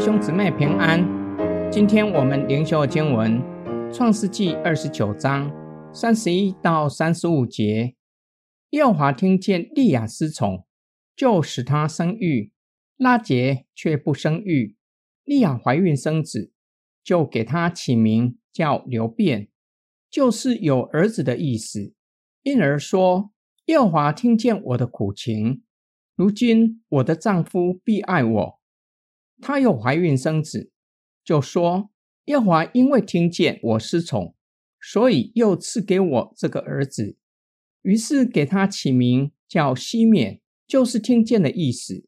[0.00, 1.06] 兄姊妹平安。
[1.70, 3.38] 今天我们灵修经文
[3.94, 5.52] 《创世纪二十九章
[5.92, 7.94] 三十一到三十五节。
[8.70, 10.64] 耶和华听见利亚失宠，
[11.14, 12.50] 就使她生育；
[12.96, 14.74] 拉杰却不生育。
[15.22, 16.50] 利亚怀孕生子，
[17.04, 19.50] 就给他起名叫刘辩，
[20.10, 21.92] 就是有儿子的意思。
[22.42, 23.32] 因而说：
[23.66, 25.62] 耶和华听见我的苦情，
[26.16, 28.59] 如今我的丈夫必爱我。
[29.40, 30.70] 她又怀孕生子，
[31.24, 31.90] 就说
[32.26, 34.34] ：“耶和华因为听见我失宠，
[34.80, 37.16] 所以又赐给我这个儿子。”
[37.82, 42.04] 于是给他起名叫西缅，就是听见的意思。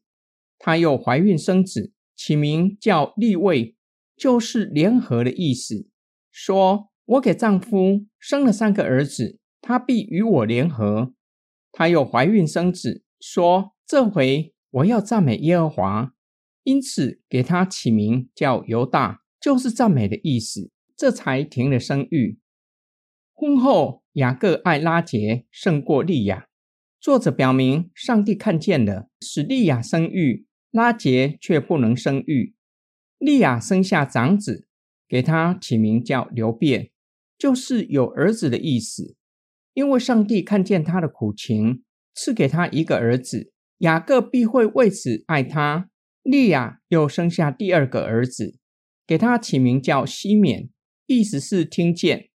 [0.59, 3.75] 她又怀孕生子，起名叫利位，
[4.15, 5.87] 就是联合的意思。
[6.31, 11.13] 说：“我给丈夫生了三个儿子，他必与我联合。”
[11.73, 16.13] 她又怀孕生子，说：“这回我要赞美耶和华。”
[16.63, 20.71] 因此，给他起名叫犹大，就是赞美的意思。
[20.95, 22.39] 这才停了生育。
[23.33, 26.47] 婚后，雅各爱拉杰胜过利亚。
[27.01, 32.55] 作者表明，上帝看见了，使利亚生育，拉杰却不能生育。
[33.17, 34.67] 利亚生下长子，
[35.09, 36.91] 给他起名叫刘辩，
[37.37, 39.17] 就是有儿子的意思。
[39.73, 45.89] 因为上帝看见他的苦情，赐给他一个儿子，雅各必会为此爱他。
[46.23, 48.57] 利亚又生下第二个儿子，
[49.05, 50.69] 给他起名叫西缅，
[51.05, 52.29] 意思是听见。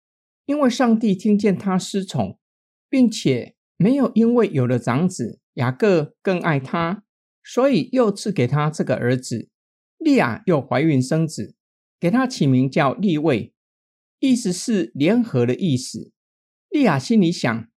[0.44, 2.38] 因为上帝听见他失宠，
[2.88, 7.02] 并且没有因为有了长子雅各更爱他，
[7.42, 9.48] 所以又赐给他这个儿子。
[9.98, 11.56] 利亚又怀孕生子，
[11.98, 13.52] 给他起名叫利位，
[14.20, 16.12] 意思是联合的意思。
[16.70, 17.68] 利亚心里想，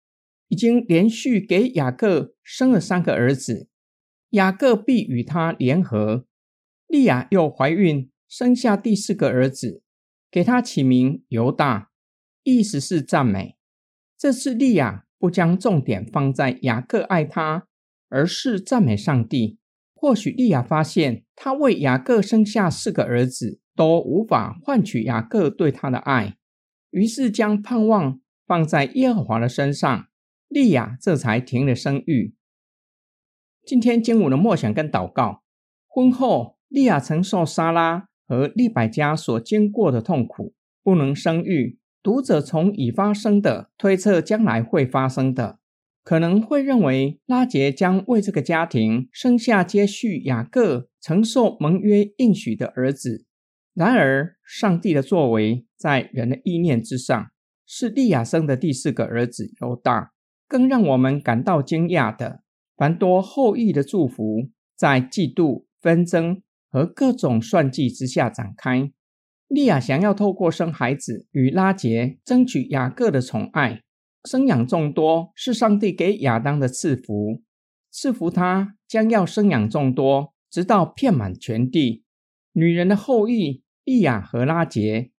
[0.49, 3.70] 已经连续给雅各生了三个儿子。
[4.31, 6.25] 雅各必与他联合，
[6.87, 9.83] 利亚又怀孕，生下第四个儿子，
[10.31, 11.91] 给他起名犹大，
[12.45, 13.57] 意思是赞美。
[14.17, 17.67] 这次利亚不将重点放在雅各爱他，
[18.09, 19.59] 而是赞美上帝。
[19.95, 26.37] 或许利亚发现，他为雅各生下四个儿子，都无法换取雅各对他的爱，
[26.91, 30.07] 于是将盼望放在耶和华的身上，
[30.49, 32.35] 利亚这才停了生育。
[33.71, 35.45] 今天经文的默想跟祷告。
[35.87, 41.79] 婚后，利亚承受莎拉和利百加所经过的痛苦，不能生育。
[42.03, 45.61] 读者从已发生的推测将来会发生的，
[46.03, 53.25] 可能会认为拉杰将为这个家庭生下接续雅各承受盟约应许的儿子。
[53.73, 57.31] 然而，上帝的作为在人的意念之上，
[57.65, 60.11] 是利亚生的第四个儿子犹大。
[60.49, 62.43] 更让我们感到惊讶的。
[62.81, 68.91] 繁多后裔的祝福，在嫉妒、纷争和各种算计之下展开。
[69.49, 73.83] 利亚想要透过生孩子与拉杰争取雅各的宠爱，
[74.25, 77.43] 生养众多是上帝给亚当的赐福，
[77.91, 82.05] 赐福他将要生养众多，直到遍满全地。
[82.55, 85.11] 女人的后裔利亚和拉杰，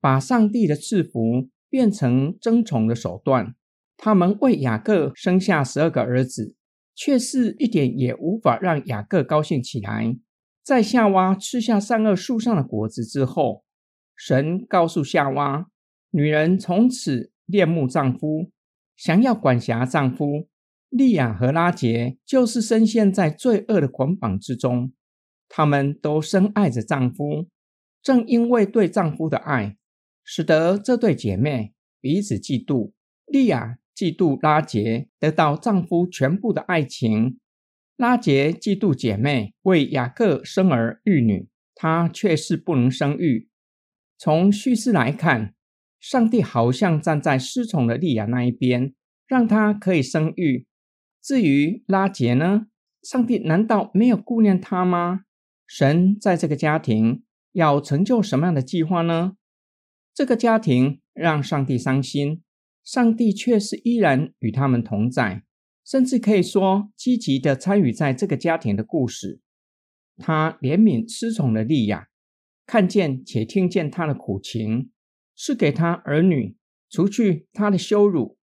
[0.00, 3.54] 把上帝的赐福变成争宠的手段。
[3.98, 6.56] 他们为雅各生下十二个儿子。
[7.00, 10.14] 却是一点也无法让雅各高兴起来。
[10.62, 13.64] 在夏娃吃下善恶树上的果子之后，
[14.14, 15.70] 神告诉夏娃，
[16.10, 18.50] 女人从此恋慕丈夫，
[18.98, 20.46] 想要管辖丈夫。
[20.90, 24.92] 利亚和拉杰就是深陷在罪恶的捆绑之中，
[25.48, 27.48] 她们都深爱着丈夫，
[28.02, 29.78] 正因为对丈夫的爱，
[30.22, 32.92] 使得这对姐妹彼此嫉妒。
[33.24, 33.78] 利亚。
[34.00, 37.38] 嫉妒拉杰得到丈夫全部的爱情，
[37.98, 43.50] 拉杰嫉妒姐妹为雅各生儿育女，她却是不能生育。
[44.16, 45.54] 从叙事来看，
[46.00, 48.94] 上帝好像站在失宠的利亚那一边，
[49.26, 50.66] 让她可以生育。
[51.20, 52.68] 至于拉杰呢？
[53.02, 55.24] 上帝难道没有顾念他吗？
[55.66, 59.36] 神在这个家庭要成就什么样的计划呢？
[60.14, 62.42] 这个家庭让上帝伤心。
[62.84, 65.44] 上帝却是依然与他们同在，
[65.84, 69.40] 甚至可以说积极的参与在这个家庭的故事。
[70.16, 72.08] 他怜悯失宠的利亚，
[72.66, 74.90] 看见且听见他的苦情，
[75.34, 76.56] 是给他儿女，
[76.88, 78.38] 除去他的羞辱。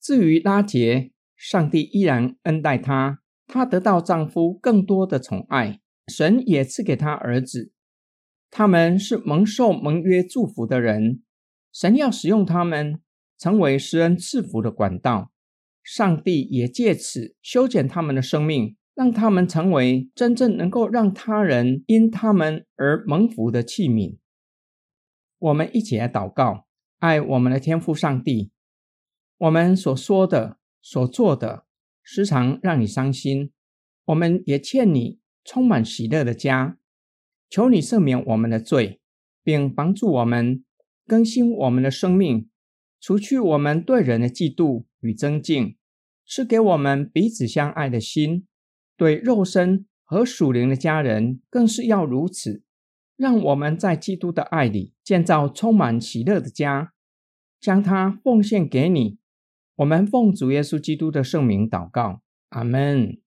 [0.00, 7.72] 至于拉杰，上帝依然恩待他，他得到丈夫更多的宠爱，神也赐给他儿子。
[8.50, 11.22] 他们是蒙受盟约祝福的人，
[11.72, 13.00] 神要使用他们。
[13.42, 15.32] 成为施恩赐福的管道，
[15.82, 24.16] 上帝也借此修剪他们的生命，让他们成为真正能够让他人因他们而蒙福的器皿。
[25.40, 26.68] 我们一起来祷告，
[27.00, 28.52] 爱我们的天父上帝。
[29.38, 31.64] 我们所说的、所做的，
[32.00, 33.50] 时常让你伤心。
[34.04, 36.78] 我们也欠你充满喜乐的家。
[37.50, 39.00] 求你赦免我们的罪，
[39.42, 40.64] 并帮助我们
[41.08, 42.48] 更新我们的生命，
[43.02, 45.76] 除去我们对人的嫉妒与增敬，
[46.24, 48.46] 赐给我们彼此相爱的心。
[48.96, 52.62] 对肉身和属灵的家人，更是要如此。
[53.16, 56.92] 让我们在基督的爱里建造充满喜乐的家，
[57.60, 59.18] 将它奉献给你。
[59.74, 63.18] 我们奉主耶稣基督的圣名祷告，阿门。